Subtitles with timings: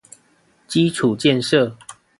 [0.67, 1.73] 基礎建設